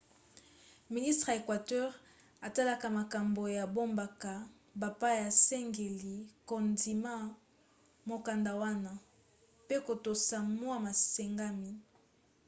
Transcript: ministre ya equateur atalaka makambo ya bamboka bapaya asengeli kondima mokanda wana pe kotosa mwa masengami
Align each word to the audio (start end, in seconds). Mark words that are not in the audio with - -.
ministre 0.95 1.29
ya 1.31 1.39
equateur 1.41 1.89
atalaka 2.47 2.87
makambo 2.99 3.43
ya 3.57 3.65
bamboka 3.75 4.33
bapaya 4.81 5.21
asengeli 5.31 6.17
kondima 6.49 7.13
mokanda 8.09 8.51
wana 8.61 8.91
pe 9.67 9.75
kotosa 9.87 10.37
mwa 10.59 10.77
masengami 10.85 11.71